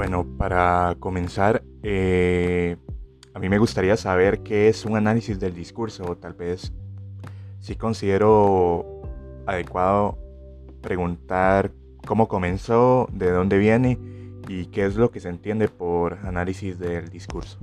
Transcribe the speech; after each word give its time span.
Bueno, 0.00 0.24
para 0.38 0.96
comenzar, 0.98 1.62
eh, 1.82 2.78
a 3.34 3.38
mí 3.38 3.50
me 3.50 3.58
gustaría 3.58 3.98
saber 3.98 4.40
qué 4.40 4.68
es 4.68 4.86
un 4.86 4.96
análisis 4.96 5.38
del 5.38 5.54
discurso 5.54 6.04
o 6.08 6.16
tal 6.16 6.32
vez 6.32 6.72
si 7.60 7.76
considero 7.76 9.02
adecuado 9.44 10.16
preguntar 10.80 11.72
cómo 12.06 12.28
comenzó, 12.28 13.10
de 13.12 13.30
dónde 13.30 13.58
viene 13.58 13.98
y 14.48 14.68
qué 14.68 14.86
es 14.86 14.96
lo 14.96 15.10
que 15.10 15.20
se 15.20 15.28
entiende 15.28 15.68
por 15.68 16.14
análisis 16.24 16.78
del 16.78 17.10
discurso. 17.10 17.58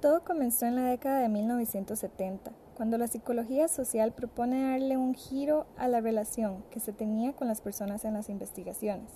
Todo 0.00 0.24
comenzó 0.24 0.64
en 0.64 0.76
la 0.76 0.84
década 0.84 1.20
de 1.20 1.28
1970, 1.28 2.52
cuando 2.76 2.98
la 2.98 3.08
psicología 3.08 3.68
social 3.68 4.12
propone 4.12 4.70
darle 4.70 4.98
un 4.98 5.14
giro 5.14 5.66
a 5.78 5.88
la 5.88 6.00
relación 6.00 6.62
que 6.70 6.78
se 6.78 6.92
tenía 6.92 7.32
con 7.32 7.48
las 7.48 7.62
personas 7.62 8.04
en 8.04 8.12
las 8.12 8.28
investigaciones. 8.28 9.10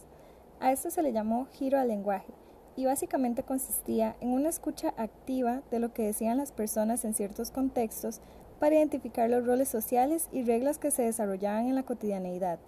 A 0.60 0.72
esto 0.72 0.90
se 0.90 1.02
le 1.02 1.12
llamó 1.12 1.44
giro 1.44 1.78
al 1.78 1.88
lenguaje 1.88 2.32
y 2.74 2.86
básicamente 2.86 3.42
consistía 3.42 4.16
en 4.20 4.32
una 4.32 4.48
escucha 4.48 4.94
activa 4.96 5.62
de 5.70 5.78
lo 5.78 5.92
que 5.92 6.04
decían 6.04 6.38
las 6.38 6.52
personas 6.52 7.04
en 7.04 7.12
ciertos 7.12 7.50
contextos 7.50 8.22
para 8.58 8.76
identificar 8.76 9.28
los 9.28 9.44
roles 9.44 9.68
sociales 9.68 10.28
y 10.32 10.42
reglas 10.42 10.78
que 10.78 10.90
se 10.90 11.02
desarrollaban 11.02 11.66
en 11.66 11.74
la 11.74 11.82
cotidianeidad. 11.82 12.58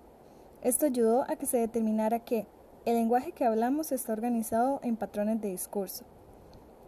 Esto 0.61 0.87
ayudó 0.87 1.23
a 1.23 1.37
que 1.37 1.47
se 1.47 1.57
determinara 1.57 2.21
que 2.21 2.47
el 2.85 2.97
lenguaje 2.97 3.33
que 3.33 3.47
hablamos 3.47 3.93
está 3.93 4.13
organizado 4.13 4.81
en 4.83 4.97
patrones 4.97 5.41
de 5.41 5.49
discurso. 5.49 6.05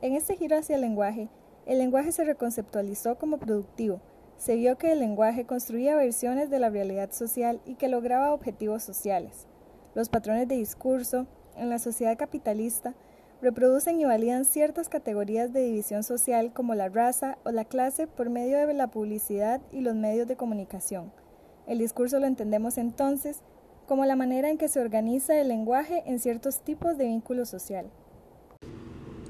En 0.03 0.15
este 0.15 0.37
giro 0.37 0.59
hacia 0.59 0.75
el 0.75 0.83
lenguaje, 0.83 1.31
el 1.67 1.79
lenguaje 1.79 2.13
se 2.13 2.25
reconceptualizó 2.25 3.17
como 3.17 3.39
productivo. 3.39 4.01
Se 4.37 4.57
vio 4.57 4.77
que 4.77 4.93
el 4.93 5.01
lenguaje 5.01 5.47
construía 5.47 5.97
versiones 5.97 6.51
de 6.51 6.59
la 6.59 6.71
realidad 6.71 7.11
social 7.13 7.61
y 7.65 7.77
que 7.77 7.89
lograba 7.89 8.35
objetivos 8.35 8.83
sociales. 8.83 9.47
Los 9.95 10.09
patrones 10.09 10.49
de 10.49 10.57
discurso, 10.57 11.27
en 11.57 11.71
la 11.71 11.79
sociedad 11.79 12.19
capitalista, 12.19 12.95
reproducen 13.41 14.01
y 14.01 14.05
validan 14.05 14.45
ciertas 14.45 14.89
categorías 14.89 15.53
de 15.53 15.63
división 15.63 16.03
social 16.03 16.53
como 16.53 16.75
la 16.75 16.89
raza 16.89 17.39
o 17.45 17.51
la 17.51 17.65
clase 17.65 18.07
por 18.07 18.31
medio 18.31 18.67
de 18.67 18.75
la 18.75 18.89
publicidad 18.89 19.61
y 19.71 19.81
los 19.81 19.95
medios 19.95 20.27
de 20.27 20.37
comunicación. 20.37 21.13
El 21.67 21.79
discurso 21.79 22.19
lo 22.19 22.27
entendemos 22.27 22.79
entonces 22.79 23.41
como 23.87 24.05
la 24.05 24.17
manera 24.17 24.51
en 24.51 24.59
que 24.59 24.69
se 24.69 24.81
organiza 24.81 25.39
el 25.39 25.49
lenguaje 25.49 26.03
en 26.07 26.19
ciertos 26.19 26.61
tipos 26.61 26.97
de 26.97 27.07
vínculo 27.07 27.45
social. 27.45 27.91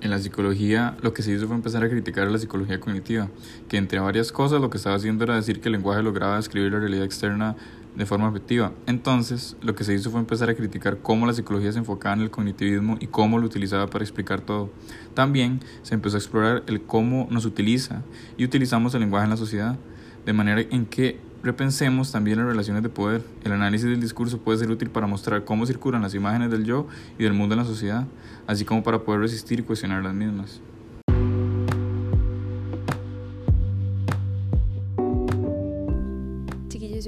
En 0.04 0.10
la 0.10 0.18
psicología 0.18 0.98
lo 1.00 1.14
que 1.14 1.22
se 1.22 1.32
hizo 1.32 1.46
fue 1.46 1.56
empezar 1.56 1.82
a 1.82 1.88
criticar 1.88 2.28
a 2.28 2.30
la 2.30 2.36
psicología 2.36 2.78
cognitiva, 2.78 3.30
que 3.68 3.78
entre 3.78 3.98
varias 4.00 4.32
cosas 4.32 4.60
lo 4.60 4.68
que 4.68 4.76
estaba 4.76 4.96
haciendo 4.96 5.24
era 5.24 5.34
decir 5.34 5.62
que 5.62 5.70
el 5.70 5.72
lenguaje 5.72 6.02
lograba 6.02 6.36
describir 6.36 6.72
la 6.72 6.78
realidad 6.78 7.06
externa 7.06 7.56
de 7.96 8.04
forma 8.04 8.28
objetiva. 8.28 8.74
Entonces, 8.86 9.56
lo 9.62 9.74
que 9.74 9.82
se 9.82 9.94
hizo 9.94 10.10
fue 10.10 10.20
empezar 10.20 10.50
a 10.50 10.54
criticar 10.54 10.98
cómo 10.98 11.26
la 11.26 11.32
psicología 11.32 11.72
se 11.72 11.78
enfocaba 11.78 12.16
en 12.16 12.20
el 12.20 12.30
cognitivismo 12.30 12.98
y 13.00 13.06
cómo 13.06 13.38
lo 13.38 13.46
utilizaba 13.46 13.86
para 13.86 14.04
explicar 14.04 14.42
todo. 14.42 14.68
También 15.14 15.60
se 15.82 15.94
empezó 15.94 16.18
a 16.18 16.20
explorar 16.20 16.64
el 16.66 16.82
cómo 16.82 17.26
nos 17.30 17.46
utiliza 17.46 18.02
y 18.36 18.44
utilizamos 18.44 18.92
el 18.92 19.00
lenguaje 19.00 19.24
en 19.24 19.30
la 19.30 19.38
sociedad, 19.38 19.78
de 20.26 20.32
manera 20.34 20.60
en 20.60 20.84
que 20.84 21.18
repensemos 21.44 22.10
también 22.10 22.38
las 22.38 22.46
relaciones 22.46 22.82
de 22.82 22.88
poder. 22.88 23.22
El 23.44 23.52
análisis 23.52 23.88
del 23.88 24.00
discurso 24.00 24.38
puede 24.38 24.58
ser 24.58 24.70
útil 24.70 24.90
para 24.90 25.06
mostrar 25.06 25.44
cómo 25.44 25.66
circulan 25.66 26.02
las 26.02 26.14
imágenes 26.14 26.50
del 26.50 26.64
yo 26.64 26.88
y 27.18 27.22
del 27.22 27.34
mundo 27.34 27.54
en 27.54 27.60
la 27.60 27.66
sociedad, 27.66 28.06
así 28.46 28.64
como 28.64 28.82
para 28.82 29.00
poder 29.00 29.20
resistir 29.20 29.60
y 29.60 29.62
cuestionar 29.62 30.02
las 30.02 30.14
mismas. 30.14 30.60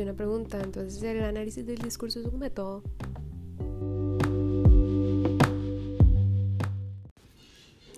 una 0.03 0.13
pregunta. 0.13 0.61
Entonces, 0.63 1.03
el 1.03 1.25
análisis 1.25 1.67
del 1.67 1.79
discurso 1.79 2.21
es 2.21 2.27
un 2.27 2.39
método. 2.39 2.83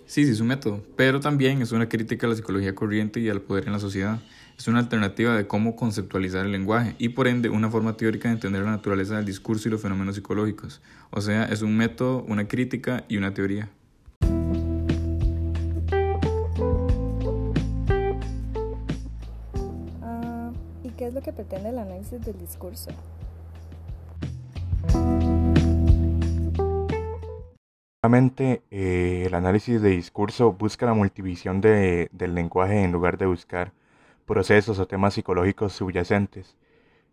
Sí, 0.07 0.25
sí, 0.25 0.31
es 0.31 0.41
un 0.41 0.47
método, 0.47 0.83
pero 0.97 1.21
también 1.21 1.61
es 1.61 1.71
una 1.71 1.89
crítica 1.89 2.27
a 2.27 2.31
la 2.31 2.37
psicología 2.37 2.75
corriente 2.75 3.21
y 3.21 3.29
al 3.29 3.43
poder 3.43 3.67
en 3.67 3.73
la 3.73 3.79
sociedad. 3.79 4.21
Es 4.59 4.67
una 4.67 4.81
alternativa 4.81 5.37
de 5.37 5.47
cómo 5.47 5.77
conceptualizar 5.77 6.45
el 6.45 6.51
lenguaje 6.51 6.97
y 6.99 7.11
por 7.11 7.29
ende 7.29 7.49
una 7.49 7.71
forma 7.71 7.97
teórica 7.97 8.29
de 8.29 8.35
entender 8.35 8.65
la 8.65 8.73
naturaleza 8.73 9.15
del 9.15 9.25
discurso 9.25 9.69
y 9.69 9.71
los 9.71 9.81
fenómenos 9.81 10.17
psicológicos. 10.17 10.83
O 11.11 11.21
sea, 11.21 11.45
es 11.45 11.63
un 11.63 11.77
método, 11.77 12.25
una 12.25 12.49
crítica 12.49 13.05
y 13.09 13.19
una 13.19 13.33
teoría. 13.33 13.71
¿Qué 20.97 21.07
es 21.07 21.15
lo 21.15 21.23
que 21.23 21.33
pretende 21.33 21.69
el 21.69 21.79
análisis 21.79 22.21
del 22.27 22.37
discurso? 22.37 22.91
Eh, 28.03 29.25
el 29.27 29.35
análisis 29.35 29.81
de 29.81 29.91
discurso 29.91 30.53
busca 30.53 30.87
la 30.87 30.95
multivisión 30.95 31.61
del 31.61 32.35
lenguaje 32.35 32.83
en 32.83 32.91
lugar 32.91 33.17
de 33.17 33.27
buscar 33.27 33.73
procesos 34.29 34.79
o 34.81 34.89
temas 34.89 35.15
psicológicos 35.15 35.75
subyacentes. 35.75 36.57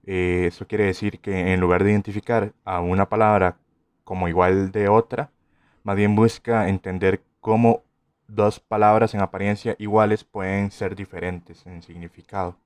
Eh, 0.05 0.45
eso 0.47 0.67
quiere 0.67 0.85
decir 0.85 1.19
que 1.21 1.53
en 1.53 1.61
lugar 1.61 1.83
de 1.83 1.91
identificar 1.91 2.53
a 2.65 2.81
una 2.81 3.09
palabra 3.09 3.57
como 4.05 4.27
igual 4.29 4.71
de 4.71 4.89
otra, 4.89 5.31
más 5.83 5.95
bien 5.97 6.15
busca 6.15 6.69
entender 6.69 7.23
cómo 7.41 7.83
dos 8.27 8.59
palabras 8.59 9.13
en 9.15 9.21
apariencia 9.21 9.75
iguales 9.79 10.23
pueden 10.25 10.71
ser 10.71 10.95
diferentes 10.95 11.65
en 11.67 11.81
significado. 11.83 12.57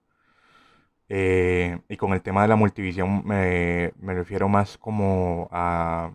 Eh, 1.10 1.80
y 1.90 1.98
con 1.98 2.14
el 2.14 2.22
tema 2.22 2.44
de 2.44 2.48
la 2.50 2.56
multivisión 2.56 3.26
me, 3.26 3.94
me 4.00 4.14
refiero 4.14 4.48
más 4.48 4.78
como 4.78 5.50
a, 5.52 6.14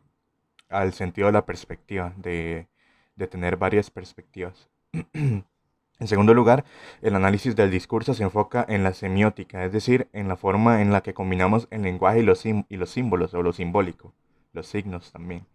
al 0.71 0.94
sentido 0.94 1.28
de 1.28 1.33
la 1.34 1.47
perspectiva, 1.47 2.15
de, 2.19 2.69
de 3.17 3.28
tener 3.28 3.56
varias 3.56 3.91
perspectivas. 3.91 4.69
En 6.00 6.09
segundo 6.09 6.34
lugar, 6.34 6.65
el 7.03 7.15
análisis 7.15 7.55
del 7.55 7.71
discurso 7.71 8.15
se 8.15 8.25
enfoca 8.25 8.65
en 8.69 8.82
la 8.82 8.93
semiótica, 8.94 9.65
es 9.65 9.72
decir, 9.72 10.09
en 10.12 10.27
la 10.27 10.37
forma 10.37 10.82
en 10.82 10.93
la 10.93 11.03
que 11.03 11.15
combinamos 11.15 11.69
el 11.71 11.82
lenguaje 11.82 12.21
y 12.21 12.22
los, 12.25 12.44
y 12.44 12.77
los 12.77 12.91
símbolos 12.91 13.32
o 13.34 13.43
lo 13.43 13.53
simbólico, 13.53 14.12
los 14.53 14.66
signos 14.66 15.12
también, 15.12 15.47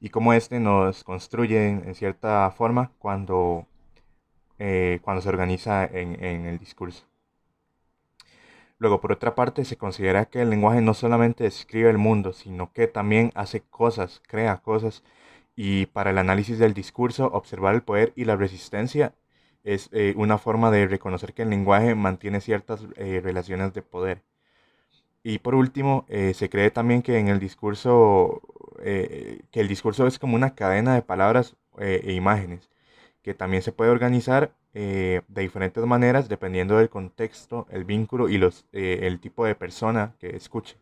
y 0.00 0.10
cómo 0.10 0.34
éste 0.34 0.60
nos 0.60 1.02
construye 1.02 1.68
en, 1.68 1.94
cierta 1.94 2.50
forma 2.50 2.92
cuando, 2.98 3.66
eh, 4.58 5.00
cuando 5.02 5.22
se 5.22 5.30
organiza 5.30 5.86
en, 5.86 6.22
en 6.22 6.44
el 6.44 6.58
discurso. 6.58 7.06
Luego, 8.78 9.00
por 9.00 9.12
otra 9.12 9.34
parte, 9.34 9.64
se 9.64 9.78
considera 9.78 10.26
que 10.26 10.42
el 10.42 10.50
lenguaje 10.50 10.82
no 10.82 10.92
solamente 10.92 11.44
describe 11.44 11.88
el 11.88 11.96
mundo, 11.96 12.34
sino 12.34 12.72
que 12.72 12.86
también 12.86 13.32
hace 13.34 13.62
cosas, 13.62 14.20
crea 14.26 14.58
cosas. 14.58 15.02
Y 15.56 15.86
para 15.86 16.10
el 16.10 16.18
análisis 16.18 16.58
del 16.58 16.74
discurso, 16.74 17.28
observar 17.32 17.74
el 17.74 17.82
poder 17.82 18.12
y 18.16 18.26
la 18.26 18.36
resistencia 18.36 19.14
es 19.66 19.90
eh, 19.92 20.14
una 20.16 20.38
forma 20.38 20.70
de 20.70 20.86
reconocer 20.86 21.34
que 21.34 21.42
el 21.42 21.50
lenguaje 21.50 21.94
mantiene 21.96 22.40
ciertas 22.40 22.86
eh, 22.96 23.20
relaciones 23.22 23.74
de 23.74 23.82
poder. 23.82 24.22
Y 25.24 25.40
por 25.40 25.56
último, 25.56 26.06
eh, 26.08 26.34
se 26.34 26.48
cree 26.48 26.70
también 26.70 27.02
que 27.02 27.18
en 27.18 27.28
el 27.28 27.40
discurso, 27.40 28.42
que 28.82 29.60
el 29.60 29.68
discurso 29.68 30.06
es 30.06 30.18
como 30.18 30.36
una 30.36 30.54
cadena 30.54 30.94
de 30.94 31.02
palabras 31.02 31.56
e 31.78 32.12
imágenes, 32.12 32.70
que 33.22 33.34
también 33.34 33.62
se 33.62 33.72
puede 33.72 33.90
organizar 33.90 34.52
de 34.72 35.22
diferentes 35.28 35.84
maneras 35.84 36.28
dependiendo 36.28 36.78
del 36.78 36.90
contexto, 36.90 37.66
el 37.70 37.84
vínculo 37.84 38.28
y 38.28 38.38
los, 38.38 38.66
el 38.72 39.18
tipo 39.20 39.44
de 39.46 39.54
persona 39.54 40.14
que 40.20 40.36
escuche. 40.36 40.76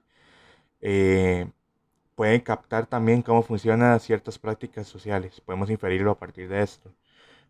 Pueden 2.14 2.40
captar 2.40 2.86
también 2.86 3.22
cómo 3.22 3.42
funcionan 3.42 3.98
ciertas 4.00 4.38
prácticas 4.38 4.86
sociales, 4.86 5.40
podemos 5.40 5.70
inferirlo 5.70 6.10
a 6.10 6.18
partir 6.18 6.48
de 6.48 6.62
esto, 6.62 6.90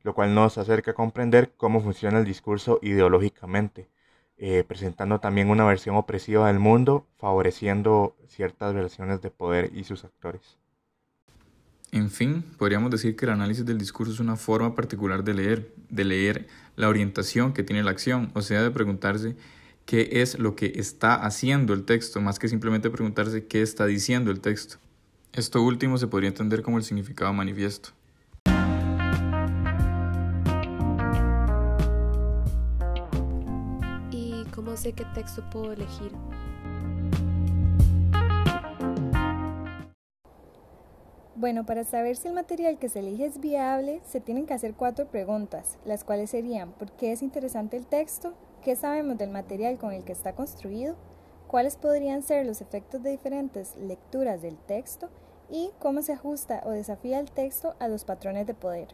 lo 0.05 0.15
cual 0.15 0.35
nos 0.35 0.57
acerca 0.59 0.93
a 0.93 0.95
comprender 0.95 1.53
cómo 1.57 1.81
funciona 1.81 2.21
el 2.21 2.25
discurso 2.25 2.79
ideológicamente, 2.83 3.89
presentando 4.69 5.19
también 5.19 5.51
una 5.51 5.65
versión 5.65 5.97
opresiva 5.97 6.47
del 6.47 6.61
mundo, 6.61 7.07
favoreciendo 7.19 8.15
ciertas 8.29 8.75
versiones 8.75 9.21
de 9.23 9.31
poder 9.31 9.71
y 9.75 9.83
sus 9.85 10.05
actores. 10.05 10.59
En 11.91 12.11
fin, 12.11 12.45
podríamos 12.59 12.91
decir 12.91 13.15
que 13.17 13.25
el 13.25 13.31
análisis 13.31 13.65
del 13.65 13.79
discurso 13.79 14.13
es 14.13 14.21
una 14.21 14.37
forma 14.37 14.75
particular 14.75 15.23
de 15.23 15.35
leer, 15.35 15.73
de 15.89 16.05
leer 16.05 16.49
la 16.77 16.89
orientación 16.89 17.53
que 17.53 17.63
tiene 17.63 17.85
la 17.85 17.93
acción, 17.93 18.31
o 18.35 18.43
sea, 18.43 18.63
de 18.63 18.71
preguntarse 18.73 19.37
qué 19.87 20.09
es 20.11 20.39
lo 20.39 20.57
que 20.57 20.73
está 20.75 21.15
haciendo 21.15 21.73
el 21.73 21.85
texto, 21.85 22.21
más 22.21 22.39
que 22.39 22.49
simplemente 22.49 22.91
preguntarse 22.91 23.47
qué 23.47 23.63
está 23.63 23.87
diciendo 23.87 24.31
el 24.31 24.41
texto. 24.41 24.77
Esto 25.33 25.63
último 25.63 25.97
se 25.97 26.09
podría 26.09 26.29
entender 26.29 26.63
como 26.63 26.79
el 26.79 26.85
significado 26.85 27.33
manifiesto. 27.33 27.91
¿Y 34.75 34.77
cómo 34.77 34.83
sé 34.83 34.93
qué 34.93 35.05
texto 35.15 35.41
puedo 35.53 35.73
elegir? 35.73 36.11
Bueno, 41.37 41.65
para 41.65 41.85
saber 41.85 42.17
si 42.17 42.27
el 42.27 42.35
material 42.35 42.79
que 42.81 42.89
se 42.89 42.99
elige 42.99 43.27
es 43.27 43.39
viable, 43.41 44.01
se 44.05 44.19
tienen 44.19 44.47
que 44.47 44.55
hacer 44.55 44.75
cuatro 44.75 45.07
preguntas, 45.07 45.79
las 45.85 46.03
cuales 46.03 46.31
serían 46.31 46.73
¿por 46.73 46.91
qué 46.91 47.13
es 47.13 47.23
interesante 47.23 47.77
el 47.77 47.87
texto? 47.87 48.35
¿Qué 48.65 48.75
sabemos 48.75 49.17
del 49.17 49.31
material 49.31 49.79
con 49.79 49.93
el 49.93 50.03
que 50.03 50.13
está 50.13 50.35
construido? 50.35 50.97
cuáles 51.47 51.77
podrían 51.77 52.23
ser 52.23 52.45
los 52.45 52.61
efectos 52.61 53.01
de 53.05 53.11
diferentes 53.11 53.77
lecturas 53.77 54.43
del 54.43 54.57
texto 54.57 55.09
y 55.49 55.71
cómo 55.79 56.03
se 56.03 56.15
ajusta 56.15 56.63
o 56.65 56.71
desafía 56.71 57.21
el 57.21 57.31
texto 57.31 57.77
a 57.79 57.87
los 57.87 58.05
patrones 58.05 58.49
de 58.49 58.55
poder. 58.55 58.89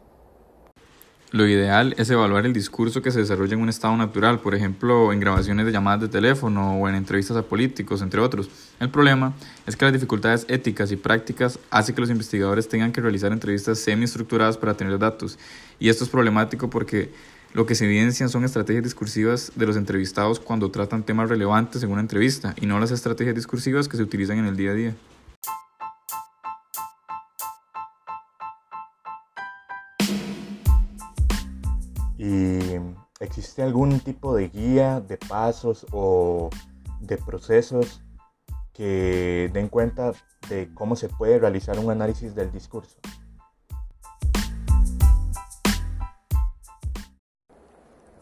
Lo 1.33 1.47
ideal 1.47 1.95
es 1.97 2.09
evaluar 2.09 2.45
el 2.45 2.51
discurso 2.51 3.01
que 3.01 3.09
se 3.09 3.19
desarrolla 3.19 3.53
en 3.53 3.61
un 3.61 3.69
estado 3.69 3.95
natural, 3.95 4.41
por 4.41 4.53
ejemplo, 4.53 5.13
en 5.13 5.21
grabaciones 5.21 5.65
de 5.65 5.71
llamadas 5.71 6.01
de 6.01 6.07
teléfono 6.09 6.75
o 6.75 6.89
en 6.89 6.95
entrevistas 6.95 7.37
a 7.37 7.43
políticos, 7.43 8.01
entre 8.01 8.19
otros. 8.19 8.49
El 8.81 8.89
problema 8.89 9.33
es 9.65 9.77
que 9.77 9.85
las 9.85 9.93
dificultades 9.93 10.45
éticas 10.49 10.91
y 10.91 10.97
prácticas 10.97 11.57
hacen 11.69 11.95
que 11.95 12.01
los 12.01 12.09
investigadores 12.09 12.67
tengan 12.67 12.91
que 12.91 12.99
realizar 12.99 13.31
entrevistas 13.31 13.79
semi-estructuradas 13.79 14.57
para 14.57 14.73
tener 14.73 14.99
datos. 14.99 15.39
Y 15.79 15.87
esto 15.87 16.03
es 16.03 16.09
problemático 16.09 16.69
porque 16.69 17.13
lo 17.53 17.65
que 17.65 17.75
se 17.75 17.85
evidencian 17.85 18.27
son 18.27 18.43
estrategias 18.43 18.83
discursivas 18.83 19.53
de 19.55 19.65
los 19.65 19.77
entrevistados 19.77 20.41
cuando 20.41 20.69
tratan 20.69 21.03
temas 21.03 21.29
relevantes 21.29 21.81
en 21.81 21.91
una 21.91 22.01
entrevista 22.01 22.55
y 22.59 22.65
no 22.65 22.77
las 22.77 22.91
estrategias 22.91 23.35
discursivas 23.35 23.87
que 23.87 23.95
se 23.95 24.03
utilizan 24.03 24.37
en 24.37 24.47
el 24.47 24.57
día 24.57 24.71
a 24.71 24.73
día. 24.73 24.95
¿Y 32.23 32.59
existe 33.19 33.63
algún 33.63 33.99
tipo 33.99 34.35
de 34.35 34.49
guía, 34.49 35.01
de 35.01 35.17
pasos 35.17 35.87
o 35.91 36.51
de 36.99 37.17
procesos 37.17 38.03
que 38.73 39.49
den 39.51 39.69
cuenta 39.69 40.13
de 40.47 40.71
cómo 40.75 40.95
se 40.95 41.09
puede 41.09 41.39
realizar 41.39 41.79
un 41.79 41.89
análisis 41.89 42.35
del 42.35 42.51
discurso? 42.51 42.99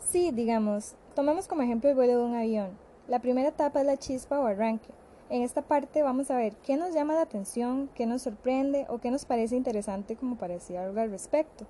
Sí, 0.10 0.32
digamos, 0.32 0.96
tomemos 1.14 1.50
como 1.50 1.64
ejemplo 1.64 1.90
el 1.90 1.96
vuelo 1.98 2.20
de 2.20 2.24
un 2.24 2.36
avión. 2.38 2.70
La 3.10 3.20
primera 3.20 3.50
etapa 3.50 3.82
es 3.82 3.86
la 3.86 3.98
chispa 3.98 4.40
o 4.40 4.46
arranque. 4.46 4.94
En 5.30 5.42
esta 5.42 5.62
parte 5.62 6.04
vamos 6.04 6.32
a 6.32 6.38
ver 6.38 6.56
qué 6.66 6.78
nos 6.78 6.94
llama 6.94 7.16
la 7.16 7.24
atención, 7.24 7.90
qué 7.96 8.06
nos 8.06 8.22
sorprende 8.22 8.86
o 8.88 9.00
qué 9.00 9.12
nos 9.12 9.26
parece 9.26 9.58
interesante 9.58 10.16
como 10.16 10.38
para 10.38 10.54
decir 10.54 10.78
algo 10.78 11.02
al 11.02 11.12
respecto. 11.12 11.66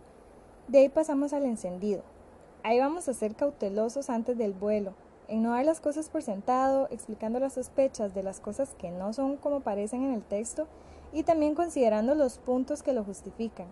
De 0.68 0.78
ahí 0.78 0.90
pasamos 0.90 1.34
al 1.34 1.46
encendido, 1.46 2.04
Ahí 2.70 2.78
vamos 2.80 3.10
a 3.10 3.16
ser 3.16 3.34
cautelosos 3.34 4.12
antes 4.12 4.38
del 4.38 4.54
vuelo, 4.54 4.94
en 5.28 5.42
no 5.42 5.54
dar 5.54 5.66
las 5.66 5.80
cosas 5.80 6.08
por 6.08 6.22
sentado, 6.22 6.88
explicando 6.92 7.40
las 7.40 7.54
sospechas 7.54 8.14
de 8.14 8.22
las 8.22 8.40
cosas 8.40 8.76
que 8.78 8.92
no 8.92 9.12
son 9.12 9.38
como 9.38 9.62
parecen 9.62 10.04
en 10.04 10.14
el 10.14 10.22
texto 10.22 10.68
y 11.12 11.24
también 11.24 11.56
considerando 11.56 12.14
los 12.14 12.38
puntos 12.38 12.84
que 12.84 12.94
lo 12.94 13.04
justifican. 13.04 13.66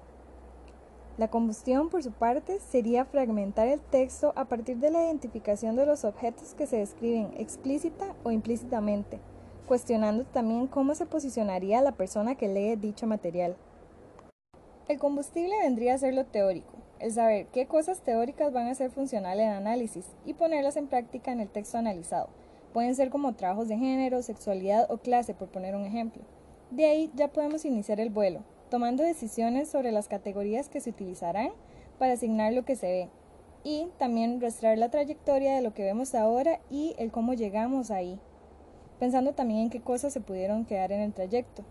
La 1.19 1.27
combustión, 1.27 1.89
por 1.89 2.01
su 2.01 2.11
parte, 2.11 2.59
sería 2.59 3.05
fragmentar 3.05 3.67
el 3.67 3.81
texto 3.81 4.33
a 4.35 4.45
partir 4.45 4.77
de 4.77 4.89
la 4.89 5.03
identificación 5.03 5.75
de 5.75 5.85
los 5.85 6.03
objetos 6.03 6.55
que 6.55 6.65
se 6.65 6.77
describen 6.77 7.35
explícita 7.37 8.15
o 8.23 8.31
implícitamente, 8.31 9.19
cuestionando 9.67 10.23
también 10.23 10.65
cómo 10.65 10.95
se 10.95 11.05
posicionaría 11.05 11.83
la 11.83 11.91
persona 11.91 12.33
que 12.33 12.47
lee 12.47 12.75
dicho 12.75 13.05
material. 13.05 13.57
El 14.87 14.97
combustible 14.97 15.53
vendría 15.61 15.93
a 15.93 15.99
ser 15.99 16.15
lo 16.15 16.25
teórico, 16.25 16.76
el 16.99 17.11
saber 17.11 17.47
qué 17.47 17.65
cosas 17.65 18.01
teóricas 18.01 18.51
van 18.51 18.67
a 18.67 18.75
ser 18.75 18.91
funcionales 18.91 19.45
en 19.45 19.53
análisis 19.53 20.05
y 20.25 20.33
ponerlas 20.33 20.77
en 20.77 20.87
práctica 20.87 21.31
en 21.31 21.39
el 21.39 21.49
texto 21.49 21.77
analizado. 21.77 22.29
Pueden 22.73 22.95
ser 22.95 23.09
como 23.09 23.33
trabajos 23.33 23.67
de 23.67 23.77
género, 23.77 24.21
sexualidad 24.21 24.89
o 24.91 24.97
clase, 24.97 25.33
por 25.33 25.47
poner 25.47 25.75
un 25.75 25.85
ejemplo. 25.85 26.23
De 26.71 26.85
ahí 26.85 27.11
ya 27.15 27.29
podemos 27.29 27.65
iniciar 27.65 27.99
el 27.99 28.09
vuelo, 28.09 28.41
tomando 28.69 29.03
decisiones 29.03 29.69
sobre 29.69 29.91
las 29.91 30.07
categorías 30.07 30.69
que 30.69 30.81
se 30.81 30.89
utilizarán 30.89 31.51
para 31.97 32.13
asignar 32.13 32.53
lo 32.53 32.65
que 32.65 32.75
se 32.75 32.87
ve 32.87 33.09
y 33.63 33.87
también 33.97 34.39
rastrear 34.41 34.77
la 34.77 34.89
trayectoria 34.89 35.55
de 35.55 35.61
lo 35.61 35.73
que 35.73 35.83
vemos 35.83 36.15
ahora 36.15 36.59
y 36.69 36.95
el 36.97 37.11
cómo 37.11 37.33
llegamos 37.33 37.91
ahí, 37.91 38.19
pensando 38.99 39.33
también 39.33 39.61
en 39.61 39.69
qué 39.69 39.81
cosas 39.81 40.13
se 40.13 40.21
pudieron 40.21 40.65
quedar 40.65 40.91
en 40.91 41.01
el 41.01 41.13
trayecto. 41.13 41.63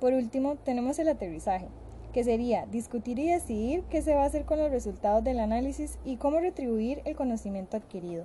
Por 0.00 0.12
último, 0.12 0.56
tenemos 0.56 0.98
el 0.98 1.08
aterrizaje, 1.08 1.68
que 2.14 2.22
sería 2.22 2.64
discutir 2.66 3.18
y 3.18 3.28
decidir 3.28 3.82
qué 3.90 4.00
se 4.00 4.14
va 4.14 4.22
a 4.22 4.26
hacer 4.26 4.44
con 4.44 4.60
los 4.60 4.70
resultados 4.70 5.24
del 5.24 5.40
análisis 5.40 5.98
y 6.04 6.16
cómo 6.16 6.38
retribuir 6.38 7.02
el 7.04 7.16
conocimiento 7.16 7.76
adquirido. 7.76 8.24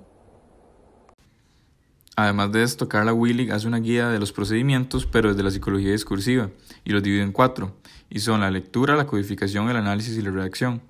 Además 2.14 2.52
de 2.52 2.62
esto, 2.62 2.88
Carla 2.88 3.12
Willig 3.12 3.50
hace 3.50 3.66
una 3.66 3.80
guía 3.80 4.08
de 4.08 4.20
los 4.20 4.32
procedimientos, 4.32 5.06
pero 5.06 5.30
desde 5.30 5.42
la 5.42 5.50
psicología 5.50 5.90
discursiva, 5.90 6.50
y 6.84 6.90
los 6.90 7.02
divide 7.02 7.22
en 7.22 7.32
cuatro, 7.32 7.74
y 8.08 8.20
son 8.20 8.40
la 8.40 8.50
lectura, 8.50 8.94
la 8.94 9.06
codificación, 9.06 9.68
el 9.68 9.76
análisis 9.76 10.16
y 10.16 10.22
la 10.22 10.30
redacción. 10.30 10.82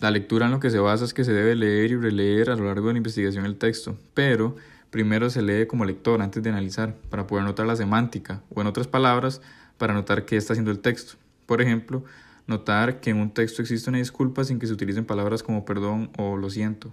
La 0.00 0.10
lectura 0.10 0.46
en 0.46 0.52
lo 0.52 0.60
que 0.60 0.70
se 0.70 0.78
basa 0.78 1.04
es 1.04 1.12
que 1.12 1.24
se 1.24 1.32
debe 1.32 1.54
leer 1.54 1.90
y 1.90 1.96
releer 1.96 2.50
a 2.50 2.56
lo 2.56 2.64
largo 2.64 2.86
de 2.86 2.94
la 2.94 2.98
investigación 2.98 3.44
el 3.44 3.56
texto, 3.56 3.98
pero 4.14 4.56
primero 4.88 5.28
se 5.28 5.42
lee 5.42 5.66
como 5.66 5.84
lector 5.84 6.22
antes 6.22 6.42
de 6.42 6.48
analizar, 6.48 6.94
para 7.10 7.26
poder 7.26 7.44
notar 7.44 7.66
la 7.66 7.76
semántica, 7.76 8.40
o 8.54 8.62
en 8.62 8.68
otras 8.68 8.86
palabras, 8.86 9.42
para 9.76 9.92
notar 9.92 10.24
qué 10.24 10.38
está 10.38 10.54
haciendo 10.54 10.70
el 10.70 10.78
texto. 10.78 11.16
Por 11.46 11.60
ejemplo, 11.62 12.04
notar 12.46 13.00
que 13.00 13.10
en 13.10 13.18
un 13.18 13.30
texto 13.30 13.62
existe 13.62 13.90
una 13.90 13.98
disculpa 13.98 14.44
sin 14.44 14.58
que 14.58 14.66
se 14.66 14.72
utilicen 14.72 15.04
palabras 15.04 15.42
como 15.42 15.64
perdón 15.64 16.10
o 16.18 16.36
lo 16.36 16.50
siento. 16.50 16.92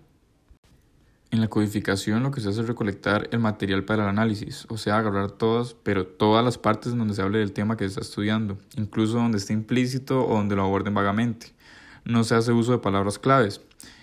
En 1.31 1.39
la 1.39 1.48
codificación 1.48 2.24
lo 2.24 2.31
que 2.31 2.42
se 2.42 2.50
hace 2.50 2.59
es 2.59 2.68
recolectar 2.68 3.30
el 3.31 3.39
material 3.39 3.86
para 3.86 4.03
el 4.03 4.09
análisis, 4.09 4.65
o 4.68 4.77
sea, 4.77 4.98
agarrar 4.98 5.31
todas, 5.31 5.75
pero 5.81 6.06
todas 6.06 6.44
las 6.44 6.57
partes 6.57 6.94
donde 6.94 7.13
se 7.13 7.21
hable 7.21 7.39
del 7.39 7.53
tema 7.53 7.77
que 7.77 7.86
se 7.86 7.89
está 7.89 8.01
estudiando, 8.01 8.57
incluso 8.75 9.13
donde 9.13 9.38
esté 9.38 9.53
implícito 9.53 10.27
o 10.27 10.36
donde 10.36 10.57
lo 10.57 10.63
aborden 10.63 10.94
vagamente. 10.94 11.53
No 12.03 12.25
se 12.25 12.36
hace 12.36 12.51
uso 12.51 12.74
de 12.74 12.80
palabras 12.80 13.18
claves. 13.18 13.62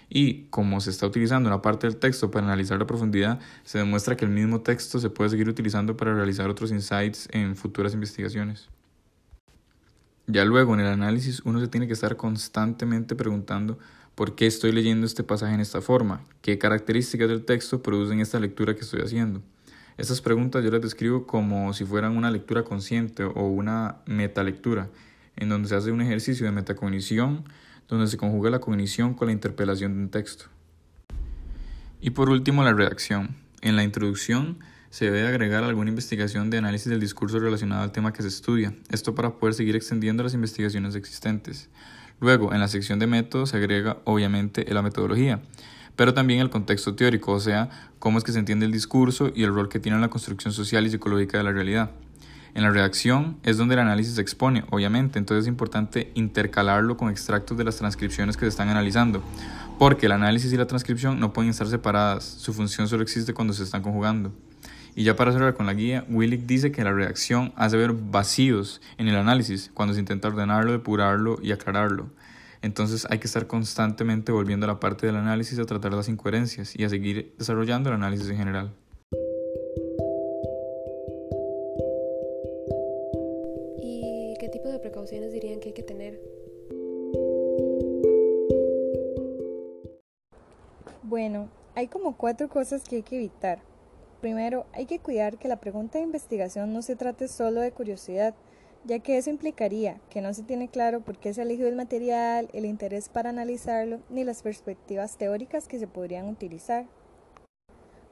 Y 0.08 0.44
como 0.44 0.80
se 0.80 0.88
está 0.88 1.06
utilizando 1.06 1.50
una 1.50 1.60
parte 1.60 1.86
del 1.86 1.96
texto 1.96 2.30
para 2.30 2.46
analizar 2.46 2.78
la 2.78 2.86
profundidad, 2.86 3.40
se 3.62 3.76
demuestra 3.76 4.16
que 4.16 4.24
el 4.24 4.30
mismo 4.30 4.62
texto 4.62 4.98
se 4.98 5.10
puede 5.10 5.28
seguir 5.28 5.50
utilizando 5.50 5.98
para 5.98 6.14
realizar 6.14 6.48
otros 6.48 6.70
insights 6.70 7.28
en 7.32 7.56
futuras 7.56 7.92
investigaciones. 7.92 8.70
Ya 10.30 10.44
luego 10.44 10.74
en 10.74 10.80
el 10.80 10.88
análisis 10.88 11.40
uno 11.46 11.58
se 11.58 11.68
tiene 11.68 11.86
que 11.86 11.94
estar 11.94 12.18
constantemente 12.18 13.16
preguntando 13.16 13.78
por 14.14 14.34
qué 14.34 14.46
estoy 14.46 14.72
leyendo 14.72 15.06
este 15.06 15.24
pasaje 15.24 15.54
en 15.54 15.60
esta 15.60 15.80
forma, 15.80 16.20
qué 16.42 16.58
características 16.58 17.28
del 17.28 17.46
texto 17.46 17.82
producen 17.82 18.20
esta 18.20 18.38
lectura 18.38 18.74
que 18.74 18.82
estoy 18.82 19.00
haciendo. 19.00 19.40
Estas 19.96 20.20
preguntas 20.20 20.62
yo 20.62 20.70
las 20.70 20.82
describo 20.82 21.26
como 21.26 21.72
si 21.72 21.86
fueran 21.86 22.14
una 22.14 22.30
lectura 22.30 22.62
consciente 22.62 23.24
o 23.24 23.48
una 23.48 24.02
metalectura, 24.04 24.90
en 25.34 25.48
donde 25.48 25.68
se 25.68 25.76
hace 25.76 25.92
un 25.92 26.02
ejercicio 26.02 26.44
de 26.44 26.52
metacognición, 26.52 27.44
donde 27.88 28.06
se 28.06 28.18
conjuga 28.18 28.50
la 28.50 28.60
cognición 28.60 29.14
con 29.14 29.28
la 29.28 29.32
interpelación 29.32 29.94
de 29.94 30.00
un 30.00 30.08
texto. 30.10 30.44
Y 32.02 32.10
por 32.10 32.28
último, 32.28 32.62
la 32.62 32.74
redacción. 32.74 33.34
En 33.62 33.76
la 33.76 33.82
introducción 33.82 34.58
se 34.90 35.10
debe 35.10 35.28
agregar 35.28 35.64
alguna 35.64 35.90
investigación 35.90 36.50
de 36.50 36.58
análisis 36.58 36.88
del 36.88 37.00
discurso 37.00 37.38
relacionado 37.38 37.82
al 37.82 37.92
tema 37.92 38.12
que 38.12 38.22
se 38.22 38.28
estudia, 38.28 38.74
esto 38.90 39.14
para 39.14 39.34
poder 39.34 39.54
seguir 39.54 39.76
extendiendo 39.76 40.22
las 40.22 40.34
investigaciones 40.34 40.94
existentes. 40.94 41.68
Luego, 42.20 42.52
en 42.52 42.60
la 42.60 42.68
sección 42.68 42.98
de 42.98 43.06
métodos 43.06 43.50
se 43.50 43.58
agrega 43.58 43.98
obviamente 44.04 44.64
la 44.72 44.82
metodología, 44.82 45.40
pero 45.94 46.14
también 46.14 46.40
el 46.40 46.50
contexto 46.50 46.94
teórico, 46.94 47.32
o 47.32 47.40
sea, 47.40 47.90
cómo 47.98 48.18
es 48.18 48.24
que 48.24 48.32
se 48.32 48.38
entiende 48.38 48.66
el 48.66 48.72
discurso 48.72 49.30
y 49.34 49.44
el 49.44 49.54
rol 49.54 49.68
que 49.68 49.78
tiene 49.78 49.96
en 49.96 50.02
la 50.02 50.10
construcción 50.10 50.52
social 50.52 50.86
y 50.86 50.90
psicológica 50.90 51.38
de 51.38 51.44
la 51.44 51.52
realidad. 51.52 51.90
En 52.54 52.62
la 52.62 52.70
redacción 52.70 53.38
es 53.44 53.56
donde 53.56 53.74
el 53.74 53.80
análisis 53.80 54.14
se 54.14 54.22
expone, 54.22 54.64
obviamente, 54.70 55.18
entonces 55.18 55.44
es 55.44 55.48
importante 55.48 56.10
intercalarlo 56.14 56.96
con 56.96 57.10
extractos 57.10 57.56
de 57.58 57.64
las 57.64 57.76
transcripciones 57.76 58.36
que 58.36 58.46
se 58.46 58.48
están 58.48 58.68
analizando, 58.68 59.22
porque 59.78 60.06
el 60.06 60.12
análisis 60.12 60.52
y 60.52 60.56
la 60.56 60.66
transcripción 60.66 61.20
no 61.20 61.32
pueden 61.32 61.50
estar 61.50 61.68
separadas, 61.68 62.24
su 62.24 62.52
función 62.52 62.88
solo 62.88 63.02
existe 63.02 63.34
cuando 63.34 63.52
se 63.52 63.62
están 63.62 63.82
conjugando. 63.82 64.32
Y 64.98 65.04
ya 65.04 65.14
para 65.14 65.30
cerrar 65.30 65.54
con 65.54 65.66
la 65.66 65.74
guía, 65.74 66.04
Willick 66.10 66.44
dice 66.44 66.72
que 66.72 66.82
la 66.82 66.92
redacción 66.92 67.52
hace 67.54 67.76
ver 67.76 67.92
vacíos 67.92 68.80
en 68.96 69.06
el 69.06 69.14
análisis 69.14 69.70
cuando 69.72 69.94
se 69.94 70.00
intenta 70.00 70.26
ordenarlo, 70.26 70.72
depurarlo 70.72 71.38
y 71.40 71.52
aclararlo. 71.52 72.10
Entonces 72.62 73.06
hay 73.08 73.20
que 73.20 73.28
estar 73.28 73.46
constantemente 73.46 74.32
volviendo 74.32 74.66
a 74.66 74.66
la 74.66 74.80
parte 74.80 75.06
del 75.06 75.14
análisis 75.14 75.56
a 75.60 75.66
tratar 75.66 75.94
las 75.94 76.08
incoherencias 76.08 76.74
y 76.74 76.82
a 76.82 76.88
seguir 76.88 77.32
desarrollando 77.38 77.90
el 77.90 77.94
análisis 77.94 78.28
en 78.28 78.38
general. 78.38 78.74
¿Y 83.80 84.34
qué 84.40 84.48
tipo 84.48 84.68
de 84.68 84.80
precauciones 84.80 85.32
dirían 85.32 85.60
que 85.60 85.68
hay 85.68 85.74
que 85.74 85.84
tener? 85.84 86.20
Bueno, 91.04 91.48
hay 91.76 91.86
como 91.86 92.16
cuatro 92.16 92.48
cosas 92.48 92.82
que 92.82 92.96
hay 92.96 93.02
que 93.04 93.14
evitar. 93.14 93.67
Primero, 94.20 94.66
hay 94.72 94.86
que 94.86 94.98
cuidar 94.98 95.38
que 95.38 95.46
la 95.46 95.60
pregunta 95.60 95.98
de 95.98 96.04
investigación 96.04 96.72
no 96.72 96.82
se 96.82 96.96
trate 96.96 97.28
solo 97.28 97.60
de 97.60 97.70
curiosidad, 97.70 98.34
ya 98.84 98.98
que 98.98 99.16
eso 99.16 99.30
implicaría 99.30 100.00
que 100.10 100.20
no 100.20 100.34
se 100.34 100.42
tiene 100.42 100.68
claro 100.68 101.00
por 101.00 101.18
qué 101.18 101.32
se 101.32 101.42
elegido 101.42 101.68
el 101.68 101.76
material, 101.76 102.48
el 102.52 102.64
interés 102.64 103.08
para 103.08 103.30
analizarlo, 103.30 104.00
ni 104.10 104.24
las 104.24 104.42
perspectivas 104.42 105.16
teóricas 105.18 105.68
que 105.68 105.78
se 105.78 105.86
podrían 105.86 106.28
utilizar. 106.28 106.86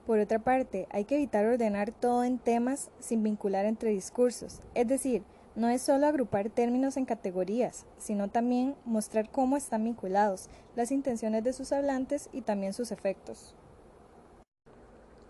Por 0.07 0.21
otra 0.21 0.39
parte, 0.39 0.87
hay 0.91 1.05
que 1.05 1.17
evitar 1.17 1.45
ordenar 1.45 1.91
todo 1.91 2.23
en 2.23 2.39
temas 2.39 2.91
sin 3.01 3.25
vincular 3.25 3.67
entre 3.67 3.91
discursos, 3.91 4.61
es 4.75 4.87
decir, 4.87 5.25
no 5.57 5.71
es 5.71 5.83
solo 5.83 6.07
agrupar 6.07 6.51
términos 6.51 6.97
en 6.97 7.07
categorías, 7.07 7.87
sino 7.99 8.29
también 8.29 8.77
mostrar 8.85 9.31
cómo 9.31 9.57
están 9.57 9.83
vinculados, 9.83 10.51
las 10.77 10.93
intenciones 10.93 11.43
de 11.43 11.53
sus 11.53 11.73
hablantes 11.73 12.29
y 12.33 12.43
también 12.43 12.75
sus 12.75 12.93
efectos. 12.93 13.57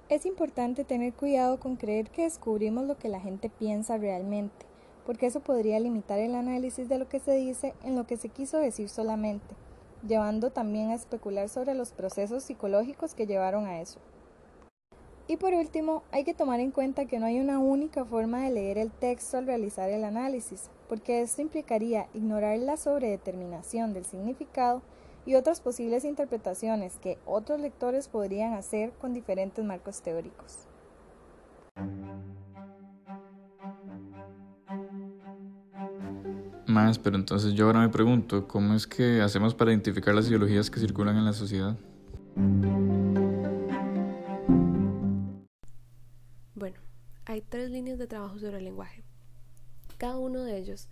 Es 0.08 0.24
importante 0.24 0.84
tener 0.84 1.12
cuidado 1.14 1.58
con 1.58 1.74
creer 1.74 2.10
que 2.10 2.22
descubrimos 2.22 2.84
lo 2.84 2.96
que 2.96 3.08
la 3.08 3.18
gente 3.18 3.50
piensa 3.50 3.98
realmente, 3.98 4.64
porque 5.04 5.26
eso 5.26 5.40
podría 5.40 5.80
limitar 5.80 6.20
el 6.20 6.36
análisis 6.36 6.88
de 6.88 6.98
lo 6.98 7.08
que 7.08 7.18
se 7.18 7.32
dice 7.32 7.74
en 7.82 7.96
lo 7.96 8.06
que 8.06 8.16
se 8.16 8.28
quiso 8.28 8.58
decir 8.58 8.88
solamente, 8.88 9.56
llevando 10.06 10.50
también 10.50 10.90
a 10.90 10.94
especular 10.94 11.48
sobre 11.48 11.74
los 11.74 11.90
procesos 11.90 12.44
psicológicos 12.44 13.14
que 13.16 13.26
llevaron 13.26 13.66
a 13.66 13.80
eso. 13.80 13.98
Y 15.26 15.38
por 15.38 15.54
último, 15.54 16.04
hay 16.12 16.22
que 16.22 16.34
tomar 16.34 16.60
en 16.60 16.70
cuenta 16.70 17.06
que 17.06 17.18
no 17.18 17.26
hay 17.26 17.40
una 17.40 17.58
única 17.58 18.04
forma 18.04 18.44
de 18.44 18.50
leer 18.50 18.78
el 18.78 18.92
texto 18.92 19.38
al 19.38 19.46
realizar 19.46 19.90
el 19.90 20.04
análisis, 20.04 20.70
porque 20.88 21.20
esto 21.20 21.42
implicaría 21.42 22.06
ignorar 22.14 22.56
la 22.60 22.76
sobredeterminación 22.76 23.92
del 23.92 24.04
significado 24.04 24.82
y 25.26 25.34
otras 25.34 25.60
posibles 25.60 26.04
interpretaciones 26.04 26.96
que 26.98 27.18
otros 27.26 27.60
lectores 27.60 28.08
podrían 28.08 28.54
hacer 28.54 28.92
con 28.92 29.12
diferentes 29.12 29.64
marcos 29.64 30.00
teóricos. 30.00 30.68
Más, 36.66 36.98
pero 36.98 37.16
entonces 37.16 37.54
yo 37.54 37.66
ahora 37.66 37.80
me 37.80 37.88
pregunto, 37.88 38.46
¿cómo 38.46 38.74
es 38.74 38.86
que 38.86 39.20
hacemos 39.20 39.54
para 39.54 39.72
identificar 39.72 40.14
las 40.14 40.28
ideologías 40.28 40.70
que 40.70 40.78
circulan 40.80 41.16
en 41.16 41.24
la 41.24 41.32
sociedad? 41.32 41.76
Bueno, 46.54 46.76
hay 47.24 47.40
tres 47.40 47.70
líneas 47.70 47.98
de 47.98 48.06
trabajo 48.06 48.38
sobre 48.38 48.58
el 48.58 48.64
lenguaje. 48.64 49.04
Cada 49.96 50.18
uno 50.18 50.42
de 50.42 50.58
ellos 50.58 50.88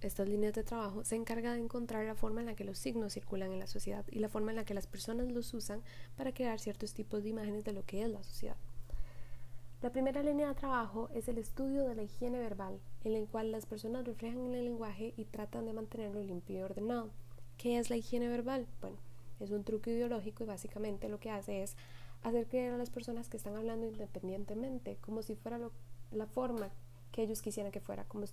estas 0.00 0.28
líneas 0.28 0.54
de 0.54 0.62
trabajo 0.62 1.04
se 1.04 1.16
encarga 1.16 1.52
de 1.52 1.60
encontrar 1.60 2.04
la 2.04 2.14
forma 2.14 2.40
en 2.40 2.46
la 2.46 2.54
que 2.54 2.64
los 2.64 2.78
signos 2.78 3.14
circulan 3.14 3.52
en 3.52 3.58
la 3.58 3.66
sociedad 3.66 4.04
y 4.10 4.20
la 4.20 4.28
forma 4.28 4.50
en 4.50 4.56
la 4.56 4.64
que 4.64 4.74
las 4.74 4.86
personas 4.86 5.30
los 5.32 5.52
usan 5.54 5.82
para 6.16 6.32
crear 6.32 6.60
ciertos 6.60 6.94
tipos 6.94 7.22
de 7.22 7.30
imágenes 7.30 7.64
de 7.64 7.72
lo 7.72 7.84
que 7.84 8.02
es 8.02 8.08
la 8.08 8.22
sociedad. 8.22 8.56
La 9.82 9.90
primera 9.90 10.22
línea 10.22 10.48
de 10.48 10.54
trabajo 10.54 11.08
es 11.14 11.28
el 11.28 11.38
estudio 11.38 11.84
de 11.84 11.94
la 11.94 12.02
higiene 12.02 12.38
verbal, 12.38 12.80
en 13.04 13.14
el 13.14 13.26
cual 13.28 13.52
las 13.52 13.66
personas 13.66 14.04
reflejan 14.04 14.40
en 14.40 14.54
el 14.54 14.64
lenguaje 14.64 15.14
y 15.16 15.24
tratan 15.24 15.66
de 15.66 15.72
mantenerlo 15.72 16.22
limpio 16.22 16.58
y 16.58 16.62
ordenado. 16.62 17.10
¿Qué 17.56 17.78
es 17.78 17.88
la 17.88 17.96
higiene 17.96 18.28
verbal? 18.28 18.66
Bueno, 18.80 18.96
es 19.40 19.50
un 19.50 19.62
truco 19.62 19.90
ideológico 19.90 20.44
y 20.44 20.46
básicamente 20.46 21.08
lo 21.08 21.20
que 21.20 21.30
hace 21.30 21.62
es 21.62 21.76
hacer 22.24 22.46
creer 22.46 22.72
a 22.72 22.78
las 22.78 22.90
personas 22.90 23.28
que 23.28 23.36
están 23.36 23.56
hablando 23.56 23.86
independientemente, 23.86 24.96
como 25.00 25.22
si 25.22 25.36
fuera 25.36 25.60
la 26.10 26.26
forma 26.26 26.70
que 27.12 27.22
ellos 27.22 27.40
quisieran 27.42 27.72
que 27.72 27.80
fuera, 27.80 28.04
como 28.04 28.24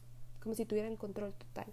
como 0.46 0.54
si 0.54 0.64
tuvieran 0.64 0.96
control 0.96 1.34
total. 1.34 1.66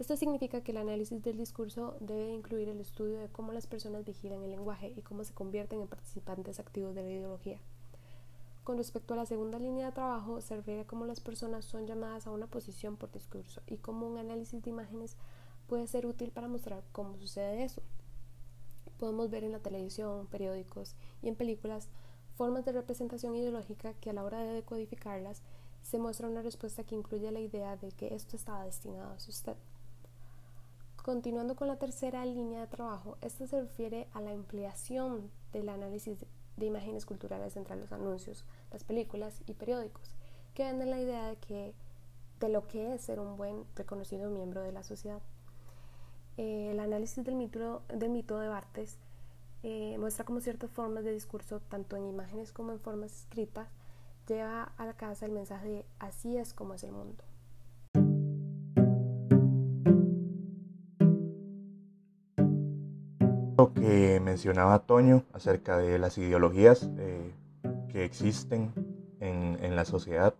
Esto 0.00 0.16
significa 0.16 0.62
que 0.62 0.72
el 0.72 0.78
análisis 0.78 1.22
del 1.22 1.36
discurso 1.36 1.96
debe 2.00 2.34
incluir 2.34 2.68
el 2.68 2.80
estudio 2.80 3.20
de 3.20 3.28
cómo 3.28 3.52
las 3.52 3.68
personas 3.68 4.04
vigilan 4.04 4.42
el 4.42 4.50
lenguaje 4.50 4.92
y 4.96 5.02
cómo 5.02 5.22
se 5.22 5.32
convierten 5.32 5.80
en 5.80 5.86
participantes 5.86 6.58
activos 6.58 6.96
de 6.96 7.02
la 7.02 7.10
ideología. 7.10 7.60
Con 8.64 8.78
respecto 8.78 9.14
a 9.14 9.16
la 9.16 9.26
segunda 9.26 9.60
línea 9.60 9.86
de 9.86 9.92
trabajo, 9.92 10.40
se 10.40 10.56
refiere 10.56 10.80
a 10.80 10.86
cómo 10.88 11.06
las 11.06 11.20
personas 11.20 11.64
son 11.64 11.86
llamadas 11.86 12.26
a 12.26 12.32
una 12.32 12.48
posición 12.48 12.96
por 12.96 13.12
discurso 13.12 13.62
y 13.68 13.76
cómo 13.76 14.08
un 14.08 14.18
análisis 14.18 14.60
de 14.60 14.70
imágenes 14.70 15.16
puede 15.68 15.86
ser 15.86 16.04
útil 16.04 16.32
para 16.32 16.48
mostrar 16.48 16.82
cómo 16.90 17.16
sucede 17.16 17.62
eso. 17.62 17.80
Podemos 18.98 19.30
ver 19.30 19.44
en 19.44 19.52
la 19.52 19.60
televisión, 19.60 20.26
periódicos 20.26 20.96
y 21.22 21.28
en 21.28 21.36
películas 21.36 21.88
formas 22.34 22.64
de 22.64 22.72
representación 22.72 23.36
ideológica 23.36 23.94
que 24.00 24.10
a 24.10 24.14
la 24.14 24.24
hora 24.24 24.40
de 24.40 24.52
decodificarlas 24.52 25.42
se 25.82 25.98
muestra 25.98 26.28
una 26.28 26.42
respuesta 26.42 26.84
que 26.84 26.94
incluye 26.94 27.30
la 27.30 27.40
idea 27.40 27.76
de 27.76 27.92
que 27.92 28.14
esto 28.14 28.36
estaba 28.36 28.64
destinado 28.64 29.12
a 29.12 29.14
usted. 29.14 29.56
Continuando 31.02 31.56
con 31.56 31.66
la 31.66 31.78
tercera 31.78 32.24
línea 32.26 32.60
de 32.60 32.66
trabajo, 32.66 33.16
esta 33.22 33.46
se 33.46 33.60
refiere 33.60 34.06
a 34.12 34.20
la 34.20 34.32
ampliación 34.32 35.30
del 35.52 35.68
análisis 35.70 36.18
de 36.56 36.66
imágenes 36.66 37.06
culturales 37.06 37.56
entre 37.56 37.76
los 37.76 37.90
anuncios, 37.90 38.44
las 38.70 38.84
películas 38.84 39.40
y 39.46 39.54
periódicos, 39.54 40.14
que 40.54 40.64
venden 40.64 40.90
la 40.90 41.00
idea 41.00 41.26
de, 41.26 41.36
que, 41.36 41.74
de 42.38 42.48
lo 42.50 42.66
que 42.66 42.94
es 42.94 43.00
ser 43.00 43.18
un 43.18 43.36
buen 43.36 43.64
reconocido 43.76 44.30
miembro 44.30 44.60
de 44.60 44.72
la 44.72 44.82
sociedad. 44.82 45.22
Eh, 46.36 46.70
el 46.70 46.80
análisis 46.80 47.24
del 47.24 47.34
mito, 47.34 47.82
de 47.88 48.48
Bartes 48.48 48.98
eh, 49.62 49.96
muestra 49.98 50.24
como 50.24 50.40
ciertas 50.40 50.70
formas 50.70 51.04
de 51.04 51.12
discurso, 51.12 51.60
tanto 51.60 51.96
en 51.96 52.06
imágenes 52.06 52.52
como 52.52 52.72
en 52.72 52.80
formas 52.80 53.12
escritas, 53.12 53.68
lleva 54.34 54.72
a 54.76 54.86
la 54.86 54.92
casa 54.94 55.26
el 55.26 55.32
mensaje 55.32 55.68
de 55.68 55.86
así 55.98 56.36
es 56.36 56.54
como 56.54 56.74
es 56.74 56.84
el 56.84 56.92
mundo. 56.92 57.24
Lo 63.58 63.74
que 63.74 64.20
mencionaba 64.20 64.78
Toño 64.86 65.24
acerca 65.32 65.76
de 65.76 65.98
las 65.98 66.16
ideologías 66.16 66.88
eh, 66.96 67.34
que 67.88 68.04
existen 68.04 68.72
en, 69.20 69.58
en 69.62 69.76
la 69.76 69.84
sociedad, 69.84 70.34